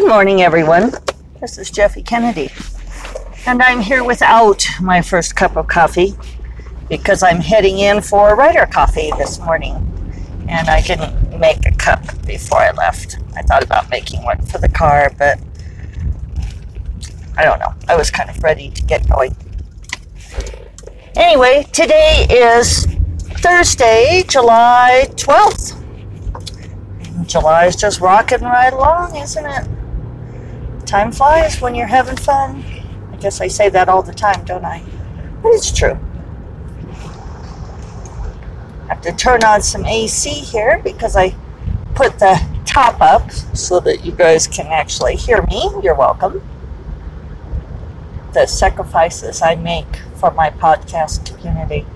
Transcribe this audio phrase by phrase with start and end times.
[0.00, 0.92] Good morning, everyone.
[1.42, 2.50] This is Jeffe Kennedy,
[3.46, 6.14] and I'm here without my first cup of coffee
[6.88, 9.74] because I'm heading in for Writer Coffee this morning,
[10.48, 13.18] and I didn't make a cup before I left.
[13.36, 15.38] I thought about making one for the car, but
[17.36, 17.74] I don't know.
[17.86, 19.36] I was kind of ready to get going.
[21.14, 22.86] Anyway, today is
[23.42, 25.76] Thursday, July 12th.
[27.26, 29.68] July is just rocking right along, isn't it?
[30.90, 32.64] Time flies when you're having fun.
[33.12, 34.82] I guess I say that all the time, don't I?
[35.40, 35.96] But it's true.
[38.82, 41.36] I have to turn on some AC here because I
[41.94, 45.70] put the top up so that you guys can actually hear me.
[45.80, 46.42] You're welcome.
[48.34, 51.86] The sacrifices I make for my podcast community.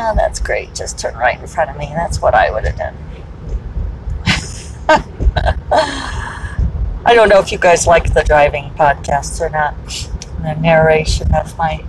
[0.00, 0.74] Yeah, that's great.
[0.74, 1.84] Just turn right in front of me.
[1.94, 2.96] That's what I would have done.
[7.04, 9.74] I don't know if you guys like the driving podcasts or not.
[10.42, 11.84] The narration of my.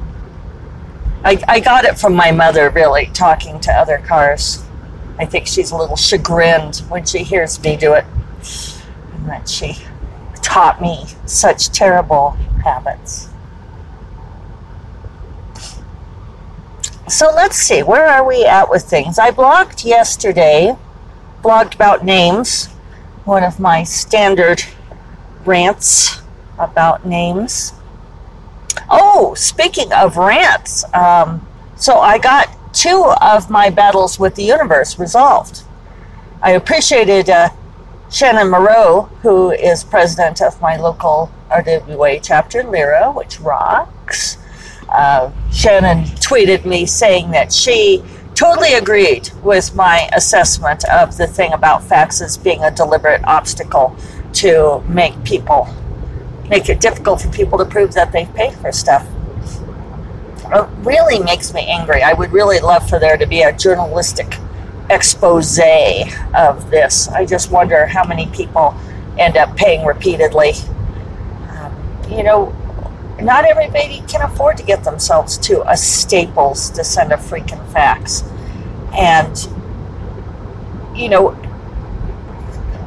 [1.23, 4.62] I, I got it from my mother, really, talking to other cars.
[5.18, 8.03] I think she's a little chagrined when she hears me do it.
[9.14, 9.78] And that she
[10.42, 12.31] taught me such terrible
[12.66, 13.30] habits.
[17.12, 19.20] So let's see, where are we at with things?
[19.20, 20.78] I blogged yesterday,
[21.44, 22.68] blogged about names,
[23.26, 24.64] one of my standard
[25.44, 26.22] rants
[26.58, 27.73] about names.
[28.90, 31.45] Oh, speaking of rants, um,
[31.76, 35.64] so I got two of my battles with the universe resolved.
[36.42, 37.50] I appreciated uh,
[38.09, 44.38] Shannon Moreau, who is president of my local RWA chapter, LERA, which rocks
[44.92, 48.03] uh, Shannon tweeted me saying that she
[48.36, 53.95] totally agreed with my assessment of the thing about faxes being a deliberate obstacle
[54.34, 55.68] to make people
[56.50, 59.07] make it difficult for people to prove that they've paid for stuff.
[60.53, 62.03] It really makes me angry.
[62.03, 64.35] I would really love for there to be a journalistic
[64.90, 65.58] expose
[66.35, 67.08] of this.
[67.08, 68.75] I just wonder how many people
[69.18, 70.52] end up paying repeatedly.
[71.50, 71.73] Um,
[72.09, 72.53] you know,
[73.24, 78.24] not everybody can afford to get themselves to a Staples to send a freaking fax.
[78.94, 79.48] And,
[80.96, 81.32] you know,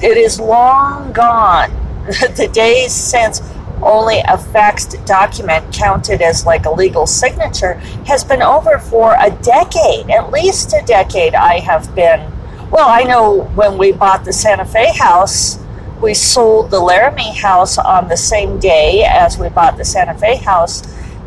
[0.02, 1.70] it is long gone.
[2.36, 3.40] the days since
[3.82, 7.74] only a faxed document counted as like a legal signature
[8.06, 11.34] has been over for a decade, at least a decade.
[11.34, 12.30] I have been,
[12.70, 15.58] well, I know when we bought the Santa Fe house
[16.04, 20.36] we sold the Laramie house on the same day as we bought the Santa Fe
[20.36, 20.82] house.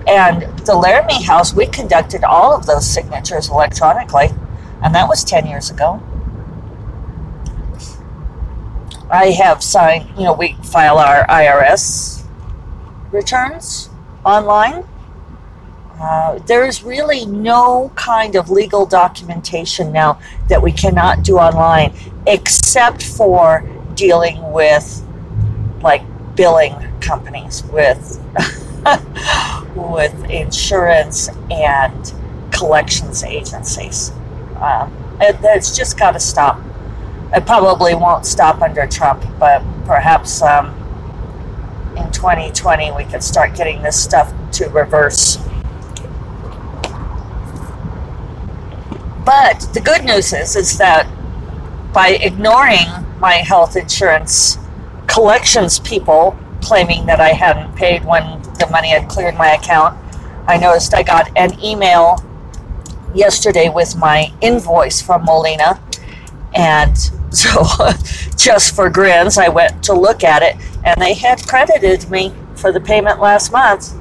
[0.07, 4.29] And the Laramie house, we conducted all of those signatures electronically.
[4.83, 5.99] And that was 10 years ago.
[9.09, 12.23] I have signed, you know, we file our IRS
[13.11, 13.89] returns
[14.23, 14.87] online.
[15.99, 21.91] Uh, there is really no kind of legal documentation now that we cannot do online
[22.27, 25.03] except for dealing with
[25.81, 26.03] like
[26.35, 28.23] billing companies with
[29.75, 32.13] with insurance and
[32.51, 34.11] collections agencies.
[34.61, 36.61] Um, it, it's just got to stop.
[37.33, 40.67] It probably won't stop under Trump, but perhaps um,
[41.97, 45.37] in 2020 we could start getting this stuff to reverse.
[49.25, 51.05] But the good news is, is that
[51.91, 52.87] by ignoring
[53.19, 54.57] my health insurance
[55.07, 59.97] collections people claiming that I hadn't paid when the money had cleared my account.
[60.47, 62.23] I noticed I got an email
[63.13, 65.81] yesterday with my invoice from Molina.
[66.55, 66.97] And
[67.33, 67.63] so,
[68.35, 72.71] just for grins, I went to look at it and they had credited me for
[72.71, 73.93] the payment last month.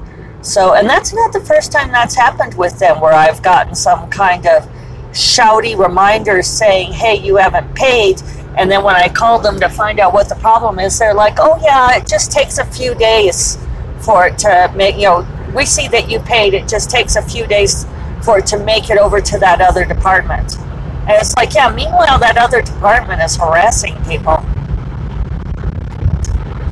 [0.43, 4.09] So, and that's not the first time that's happened with them where I've gotten some
[4.11, 4.69] kind of
[5.11, 8.23] shouty reminder saying, hey, you haven't paid.
[8.57, 11.37] And then when I called them to find out what the problem is, they're like,
[11.39, 13.59] oh, yeah, it just takes a few days
[14.01, 16.55] for it to make, you know, we see that you paid.
[16.55, 17.87] It just takes a few days
[18.23, 20.59] for it to make it over to that other department.
[20.59, 24.43] And it's like, yeah, meanwhile, that other department is harassing people.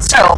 [0.01, 0.37] So,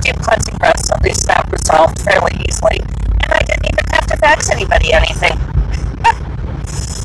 [0.00, 2.80] deep cleansing breaths, at least that resolved fairly easily.
[2.80, 5.38] And I didn't even have to fax anybody anything.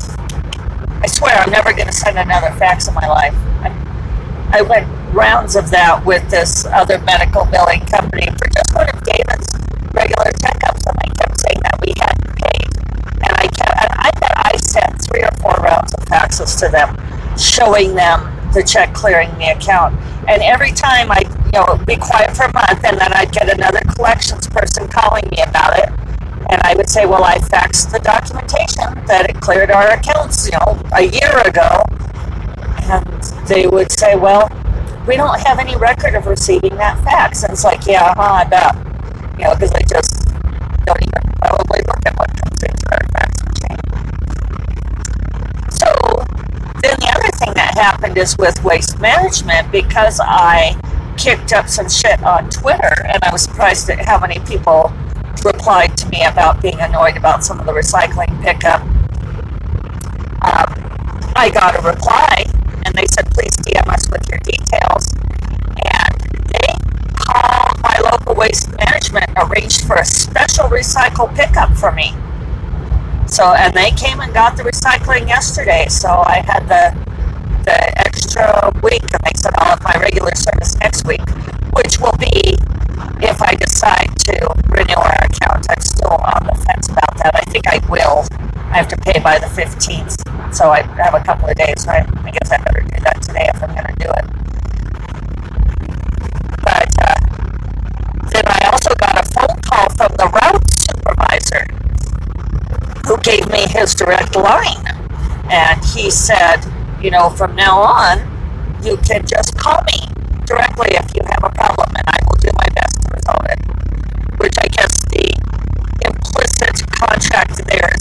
[1.18, 3.34] I swear I'm never going to send another fax in my life.
[3.58, 3.74] I,
[4.52, 9.02] I went rounds of that with this other medical billing company for just one of
[9.02, 9.50] David's
[9.90, 12.70] regular checkups, and they kept saying that we hadn't paid.
[13.26, 15.92] And I kept, and I bet I sent three or four rounds
[16.38, 16.94] emails to them
[17.36, 19.98] showing them the check clearing the account.
[20.28, 23.52] And every time I, you know, be quiet for a month, and then I'd get
[23.52, 25.97] another collections person calling me about it,
[26.50, 30.52] and I would say, well, I faxed the documentation that it cleared our accounts, you
[30.58, 31.84] know, a year ago,
[32.90, 34.48] and they would say, well,
[35.06, 37.42] we don't have any record of receiving that fax.
[37.42, 38.76] And it's like, yeah, huh, I bet,
[39.38, 40.26] you know, because they just
[40.84, 43.80] don't even probably look at what comes into our fax machine.
[45.70, 45.88] So
[46.80, 50.80] then the other thing that happened is with waste management, because I
[51.18, 54.92] kicked up some shit on Twitter, and I was surprised at how many people
[55.44, 58.82] replied me about being annoyed about some of the recycling pickup.
[60.42, 62.44] Um, I got a reply,
[62.84, 65.12] and they said, please DM us with your details.
[65.14, 66.14] And
[66.48, 66.72] they
[67.14, 72.14] called my local waste management, arranged for a special recycle pickup for me.
[73.26, 75.86] So, and they came and got the recycling yesterday.
[75.88, 77.08] So I had the
[77.64, 81.20] the extra week, and they said I'll have my regular service next week,
[81.74, 82.56] which will be
[83.22, 84.34] if I decide to
[84.68, 85.66] renew our account.
[85.70, 87.34] I'm still on the fence about that.
[87.34, 88.24] I think I will.
[88.70, 91.82] I have to pay by the 15th, so I have a couple of days.
[91.84, 94.26] So I, I guess I better do that today if I'm going to do it.
[96.62, 97.18] But uh,
[98.30, 101.64] then I also got a phone call from the route supervisor
[103.06, 104.84] who gave me his direct line.
[105.50, 106.60] And he said,
[107.00, 108.18] you know, from now on,
[108.82, 110.06] you can just call me
[110.44, 111.77] directly if you have a problem,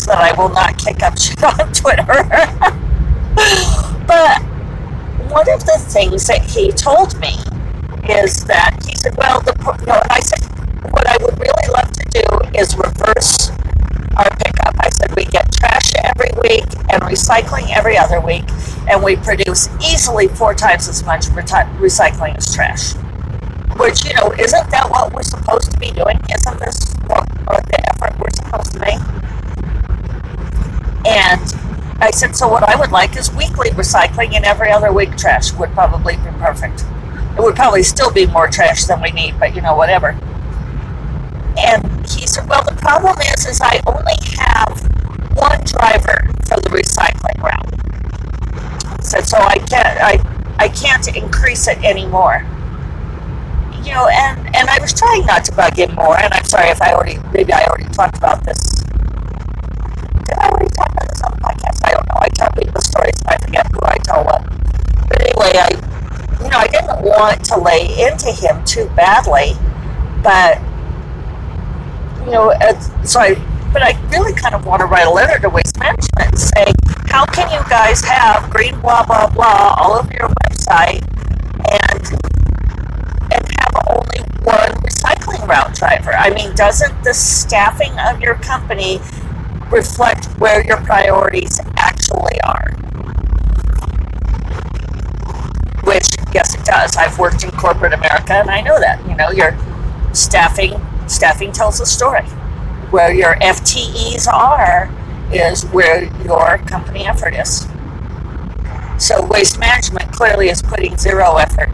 [0.08, 2.26] that I will not kick up shit on Twitter.
[4.08, 4.42] but
[5.30, 7.36] one of the things that he told me
[8.10, 10.40] is that he said, well, the, you know, I said,
[10.92, 13.52] what I would really love to do is reverse
[14.16, 14.76] our pickup.
[14.80, 18.46] I said we get trash every week and recycling every other week,
[18.90, 22.94] and we produce easily four times as much recycling as trash.
[23.78, 25.24] Which, you know, isn't that what we're
[32.18, 35.72] said, so what I would like is weekly recycling and every other week trash would
[35.72, 36.84] probably be perfect.
[37.38, 40.18] It would probably still be more trash than we need, but you know, whatever.
[41.58, 44.82] And he said, well, the problem is, is I only have
[45.38, 49.04] one driver for the recycling route.
[49.04, 50.20] Said, so I can't, I,
[50.58, 52.46] I can't increase it anymore.
[53.84, 56.70] You know, and, and I was trying not to bug him more, and I'm sorry
[56.70, 58.67] if I already, maybe I already talked about this.
[67.18, 69.54] Want to lay into him too badly,
[70.24, 70.62] but
[72.26, 72.54] you know,
[73.04, 73.36] so I,
[73.74, 76.66] but I really kind of want to write a letter to Waste Management and say,
[77.08, 81.02] how can you guys have green blah blah blah all over your website
[81.72, 82.04] and
[83.34, 86.14] and have only one recycling route driver?
[86.14, 89.00] I mean, doesn't the staffing of your company
[89.72, 91.97] reflect where your priorities actually
[96.38, 96.96] yes, it does.
[96.96, 99.04] I've worked in corporate America and I know that.
[99.10, 99.58] You know, your
[100.14, 102.22] staffing staffing tells a story.
[102.92, 104.88] Where your FTEs are
[105.32, 107.68] is where your company effort is.
[109.04, 111.70] So waste management clearly is putting zero effort.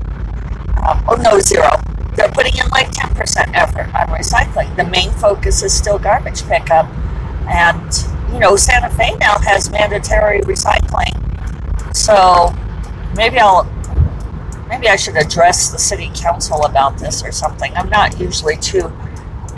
[0.82, 1.70] Um, oh no, zero.
[2.16, 4.74] They're putting in like 10% effort on recycling.
[4.78, 6.88] The main focus is still garbage pickup.
[7.50, 7.92] And,
[8.32, 11.14] you know, Santa Fe now has mandatory recycling.
[11.96, 12.56] So
[13.16, 13.68] maybe I'll
[14.68, 17.72] maybe I should address the city council about this or something.
[17.76, 18.92] I'm not usually too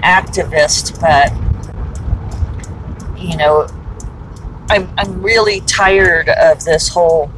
[0.04, 1.32] activist, but
[3.20, 3.68] you know,
[4.70, 7.32] I'm I'm really tired of this whole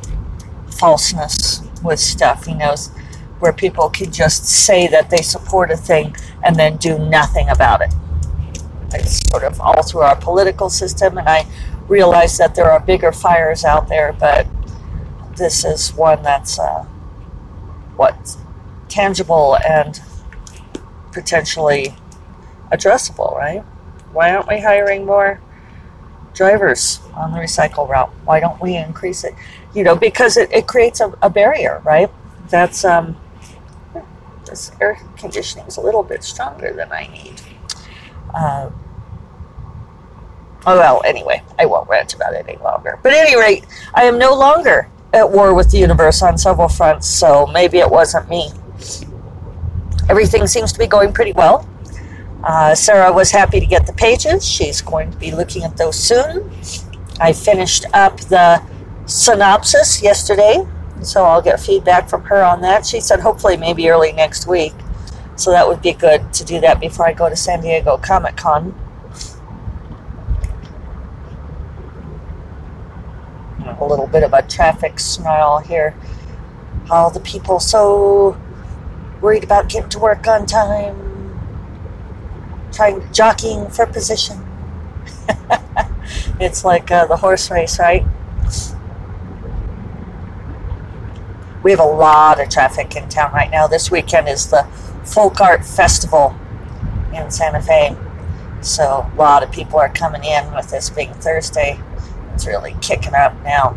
[0.79, 2.47] falseness with stuff.
[2.47, 2.75] You know,
[3.39, 7.81] where people can just say that they support a thing and then do nothing about
[7.81, 7.93] it.
[8.93, 11.45] It's sort of all through our political system, and I
[11.87, 14.47] realize that there are bigger fires out there, but
[15.35, 16.85] this is one that's uh,
[17.97, 18.37] what
[18.87, 19.99] tangible and
[21.11, 21.93] potentially
[22.71, 23.61] addressable, right?
[24.13, 25.41] Why aren't we hiring more
[26.33, 28.11] drivers on the recycle route?
[28.23, 29.33] Why don't we increase it?
[29.73, 32.09] You know, because it, it creates a, a barrier, right?
[32.49, 33.17] That's um,
[34.45, 37.41] this air conditioning is a little bit stronger than I need.
[38.33, 38.69] Uh,
[40.65, 42.99] oh well, anyway, I won't rant about it any longer.
[43.03, 46.67] But at any rate, I am no longer at war with the universe on several
[46.67, 48.51] fronts, so maybe it wasn't me.
[50.09, 51.67] Everything seems to be going pretty well.
[52.43, 54.47] Uh, Sarah was happy to get the pages.
[54.47, 56.51] She's going to be looking at those soon.
[57.19, 58.61] I finished up the
[59.05, 60.65] synopsis yesterday,
[61.01, 62.85] so I'll get feedback from her on that.
[62.85, 64.73] She said hopefully maybe early next week.
[65.35, 68.35] So that would be good to do that before I go to San Diego Comic
[68.37, 68.73] Con.
[73.79, 75.95] A little bit of a traffic snarl here.
[76.89, 78.37] All the people so
[79.21, 81.39] worried about getting to work on time,
[82.71, 84.45] trying jockeying for position.
[86.39, 88.05] it's like uh, the horse race, right?
[91.63, 93.67] We have a lot of traffic in town right now.
[93.67, 94.63] This weekend is the
[95.03, 96.35] Folk Art Festival
[97.13, 97.95] in Santa Fe.
[98.61, 101.79] So a lot of people are coming in with this being Thursday.
[102.37, 103.75] It's really kicking up now.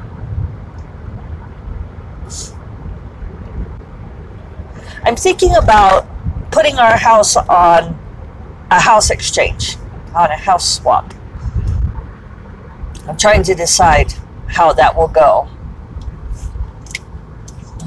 [5.02, 6.06] I'm thinking about
[6.50, 7.98] putting our house on
[8.70, 9.78] a house exchange,
[10.14, 11.14] on a house swap.
[13.08, 14.12] I'm trying to decide
[14.48, 15.48] how that will go.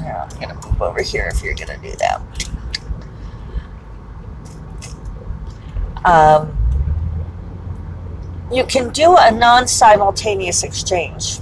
[0.00, 2.20] Yeah, I'm to move over here if you're to do that.
[6.04, 6.63] Um,
[8.52, 11.38] you can do a non simultaneous exchange.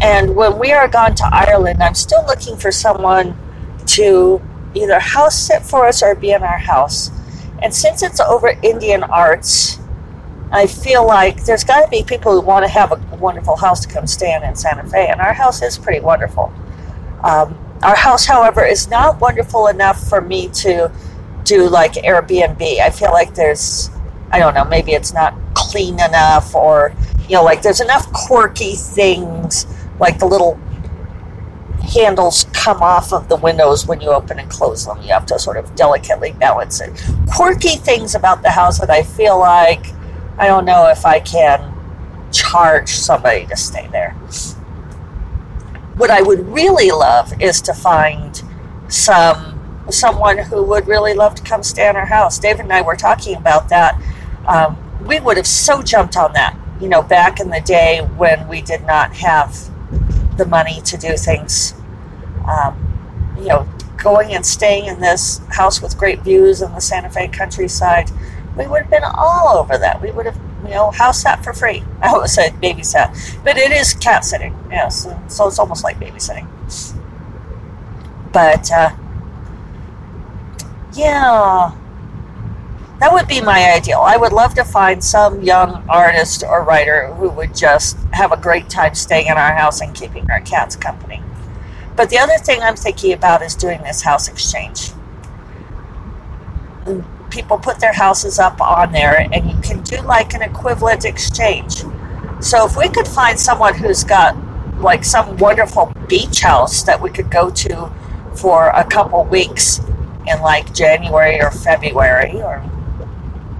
[0.00, 3.38] And when we are gone to Ireland, I'm still looking for someone
[3.86, 4.40] to
[4.74, 7.10] either house sit for us or be in our house.
[7.62, 9.78] And since it's over Indian arts,
[10.50, 13.80] I feel like there's got to be people who want to have a wonderful house
[13.86, 16.52] to come stay in in Santa Fe, and our house is pretty wonderful.
[17.22, 20.92] Um, our house, however, is not wonderful enough for me to
[21.44, 22.80] do like Airbnb.
[22.80, 23.90] I feel like there's,
[24.30, 25.34] I don't know, maybe it's not
[25.72, 26.94] clean enough, or
[27.28, 29.66] you know, like there's enough quirky things,
[29.98, 30.60] like the little
[31.82, 35.00] handles come off of the windows when you open and close them.
[35.02, 36.90] You have to sort of delicately balance it.
[37.34, 39.86] Quirky things about the house that I feel like
[40.38, 41.72] I don't know if I can
[42.30, 44.12] charge somebody to stay there.
[45.96, 48.42] What I would really love is to find
[48.88, 49.58] some
[49.90, 52.38] someone who would really love to come stay in our house.
[52.38, 54.00] David and I were talking about that.
[54.46, 58.46] Um, we would have so jumped on that, you know, back in the day when
[58.48, 59.56] we did not have
[60.36, 61.74] the money to do things.
[62.48, 62.88] Um,
[63.36, 67.28] you know, going and staying in this house with great views in the Santa Fe
[67.28, 68.10] countryside,
[68.56, 70.00] we would have been all over that.
[70.02, 71.82] We would have, you know, house sat for free.
[72.02, 74.56] I would say babysat, but it is cat sitting.
[74.70, 76.48] Yes, so it's almost like babysitting.
[78.32, 78.90] But uh,
[80.94, 81.72] yeah,
[83.02, 83.98] that would be my ideal.
[83.98, 88.36] I would love to find some young artist or writer who would just have a
[88.36, 91.20] great time staying in our house and keeping our cats company.
[91.96, 94.92] But the other thing I'm thinking about is doing this house exchange.
[97.28, 101.82] People put their houses up on there, and you can do like an equivalent exchange.
[102.38, 104.36] So if we could find someone who's got
[104.78, 107.92] like some wonderful beach house that we could go to
[108.36, 109.80] for a couple weeks
[110.28, 112.62] in like January or February or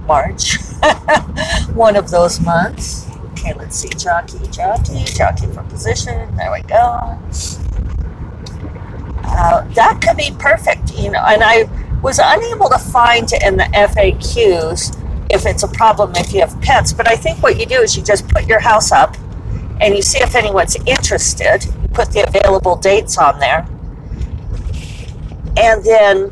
[0.05, 0.57] March,
[1.73, 3.09] one of those months.
[3.31, 3.89] Okay, let's see.
[3.89, 6.35] Jockey, jockey, jockey for position.
[6.35, 7.19] There we go.
[9.25, 11.23] Uh, that could be perfect, you know.
[11.25, 11.69] And I
[12.01, 16.93] was unable to find in the FAQs if it's a problem if you have pets.
[16.93, 19.15] But I think what you do is you just put your house up
[19.81, 21.65] and you see if anyone's interested.
[21.65, 23.67] You put the available dates on there.
[25.57, 26.31] And then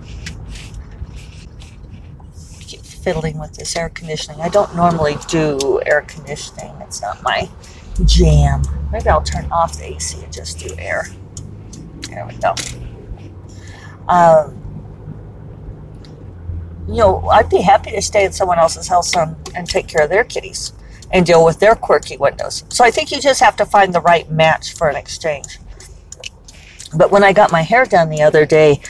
[3.01, 4.41] fiddling with this air conditioning.
[4.41, 6.73] I don't normally do air conditioning.
[6.81, 7.49] It's not my
[8.05, 8.63] jam.
[8.91, 11.07] Maybe I'll turn off the AC and just do air.
[12.09, 12.55] There we go.
[14.07, 14.57] Um,
[16.87, 20.03] you know, I'd be happy to stay at someone else's house and, and take care
[20.03, 20.73] of their kitties
[21.11, 22.63] and deal with their quirky windows.
[22.69, 25.59] So I think you just have to find the right match for an exchange.
[26.95, 28.81] But when I got my hair done the other day,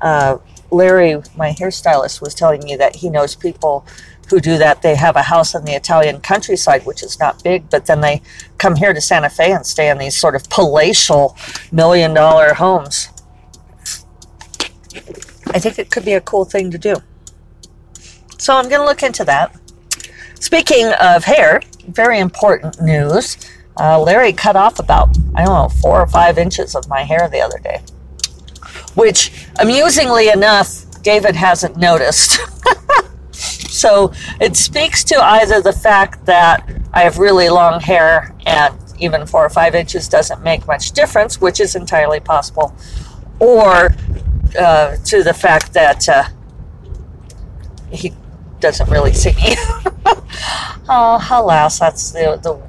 [0.00, 0.38] uh,
[0.70, 3.86] Larry, my hairstylist, was telling me that he knows people
[4.28, 4.82] who do that.
[4.82, 8.22] They have a house in the Italian countryside, which is not big, but then they
[8.58, 11.36] come here to Santa Fe and stay in these sort of palatial
[11.72, 13.08] million dollar homes.
[15.46, 16.96] I think it could be a cool thing to do.
[18.38, 19.56] So I'm going to look into that.
[20.40, 23.36] Speaking of hair, very important news.
[23.80, 27.28] Uh, Larry cut off about, I don't know, four or five inches of my hair
[27.28, 27.80] the other day
[28.98, 32.40] which amusingly enough, David hasn't noticed.
[33.32, 39.24] so it speaks to either the fact that I have really long hair and even
[39.24, 42.74] four or five inches doesn't make much difference, which is entirely possible,
[43.38, 43.94] or
[44.58, 46.24] uh, to the fact that uh,
[47.92, 48.12] he
[48.58, 49.54] doesn't really see me.
[50.88, 52.60] oh, alas, that's the, the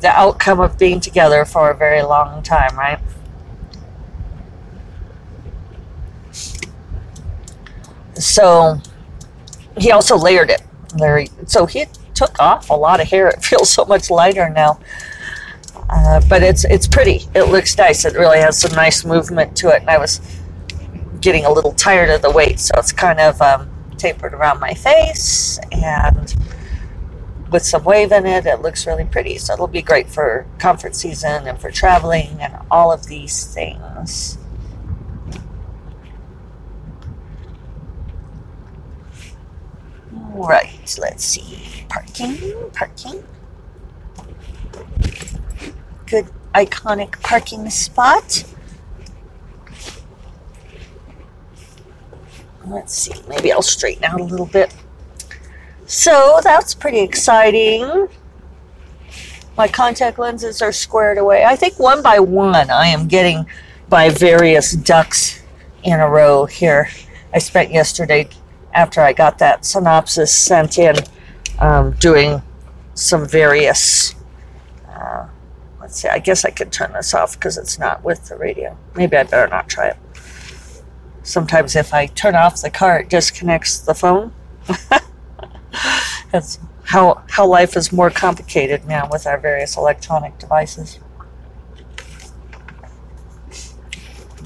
[0.00, 2.98] the outcome of being together for a very long time, right?
[8.18, 8.80] So
[9.76, 10.62] he also layered it.
[10.96, 13.28] Larry, so he took off a lot of hair.
[13.36, 14.78] It feels so much lighter now.
[15.90, 17.26] Uh, but it's it's pretty.
[17.34, 18.04] It looks nice.
[18.04, 19.82] It really has some nice movement to it.
[19.82, 20.20] And I was
[21.20, 24.74] getting a little tired of the weight, so it's kind of um, tapered around my
[24.74, 26.34] face and
[27.50, 28.46] with some wave in it.
[28.46, 29.38] It looks really pretty.
[29.38, 34.38] So it'll be great for comfort season and for traveling and all of these things.
[40.46, 41.86] Right, let's see.
[41.88, 43.24] Parking, parking.
[46.06, 48.44] Good iconic parking spot.
[52.66, 54.74] Let's see, maybe I'll straighten out a little bit.
[55.86, 58.08] So that's pretty exciting.
[59.56, 61.44] My contact lenses are squared away.
[61.44, 63.46] I think one by one I am getting
[63.88, 65.42] by various ducks
[65.84, 66.88] in a row here.
[67.32, 68.28] I spent yesterday
[68.74, 70.96] after I got that synopsis sent in
[71.58, 72.42] um, doing
[72.94, 74.14] some various.
[74.88, 75.28] Uh,
[75.80, 78.76] let's see, I guess I could turn this off because it's not with the radio.
[78.94, 79.96] Maybe I better not try it.
[81.22, 84.32] Sometimes if I turn off the car, it disconnects the phone.
[86.30, 90.98] That's how how life is more complicated now with our various electronic devices.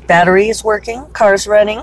[0.06, 1.82] Battery is working, car's running.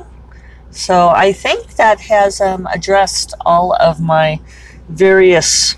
[0.75, 4.39] So I think that has um, addressed all of my
[4.89, 5.75] various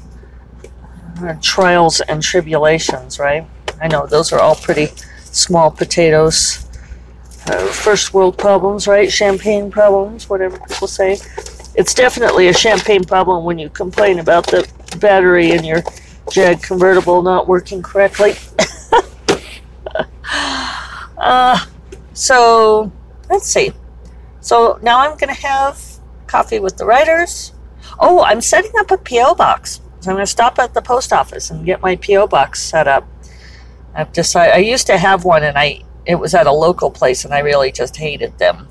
[1.22, 3.48] uh, trials and tribulations, right?
[3.82, 4.88] I know those are all pretty
[5.22, 6.66] small potatoes.
[7.46, 9.10] Uh, first world problems, right?
[9.10, 11.18] Champagne problems, whatever people say
[11.78, 14.68] it's definitely a champagne problem when you complain about the
[15.00, 15.84] battery in your
[16.32, 18.34] Jag convertible not working correctly.
[21.18, 21.66] uh,
[22.14, 22.92] so
[23.30, 23.72] let's see.
[24.48, 25.78] So now I'm going to have
[26.26, 27.52] coffee with the writers.
[28.00, 29.82] Oh, I'm setting up a PO box.
[30.00, 32.88] So I'm going to stop at the post office and get my PO box set
[32.88, 33.06] up.
[33.94, 37.26] I've decided I used to have one and I it was at a local place
[37.26, 38.70] and I really just hated them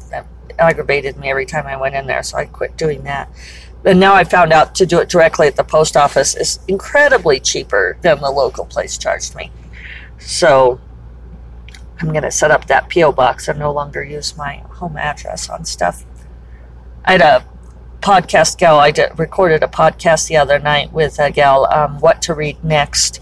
[0.59, 3.31] aggravated me every time I went in there, so I quit doing that.
[3.85, 7.39] And now I found out to do it directly at the post office is incredibly
[7.39, 9.53] cheaper than the local place charged me.
[10.19, 10.81] So
[12.01, 13.13] I'm going to set up that P.O.
[13.13, 16.05] box and no longer use my home address on stuff.
[17.05, 17.47] I had a
[18.01, 22.21] podcast gal, I did, recorded a podcast the other night with a gal, um, What
[22.23, 23.21] to Read Next,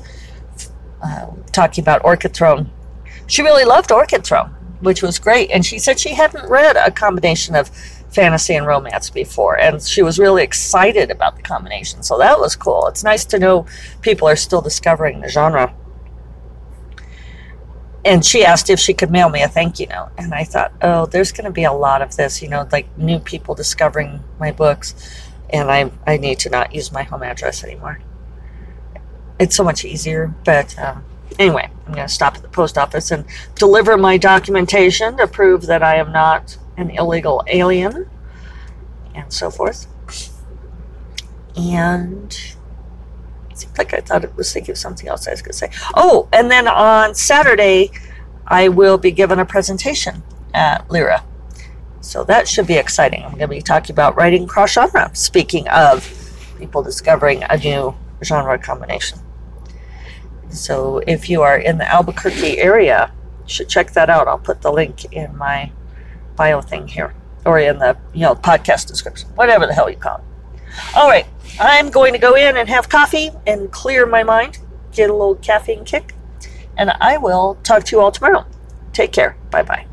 [1.02, 2.70] uh, talking about Orchid Throne.
[3.26, 5.50] She really loved Orchid Throne which was great.
[5.50, 7.68] And she said she hadn't read a combination of
[8.12, 12.02] fantasy and romance before, and she was really excited about the combination.
[12.02, 12.87] So that was cool.
[12.87, 13.66] It's nice to know
[14.02, 15.74] people are still discovering the genre.
[18.04, 20.10] And she asked if she could mail me a thank you note.
[20.18, 22.98] And I thought, oh, there's going to be a lot of this, you know, like
[22.98, 24.94] new people discovering my books.
[25.50, 28.00] And I, I need to not use my home address anymore.
[29.38, 31.04] It's so much easier, but um,
[31.38, 33.24] Anyway, I'm going to stop at the post office and
[33.56, 38.08] deliver my documentation to prove that I am not an illegal alien
[39.14, 39.86] and so forth.
[41.56, 42.53] And
[43.58, 45.70] seemed like I thought it was thinking of something else I was going to say.
[45.94, 47.90] Oh, and then on Saturday,
[48.46, 51.24] I will be given a presentation at LERA.
[52.00, 53.22] So that should be exciting.
[53.22, 56.10] I'm going to be talking about writing cross genre, speaking of
[56.58, 59.18] people discovering a new genre combination.
[60.50, 63.12] So if you are in the Albuquerque area,
[63.44, 64.28] you should check that out.
[64.28, 65.72] I'll put the link in my
[66.36, 67.14] bio thing here
[67.44, 70.24] or in the you know podcast description, whatever the hell you call it.
[70.94, 71.26] All right,
[71.60, 74.58] I'm going to go in and have coffee and clear my mind,
[74.92, 76.14] get a little caffeine kick,
[76.76, 78.46] and I will talk to you all tomorrow.
[78.92, 79.37] Take care.
[79.50, 79.87] Bye bye.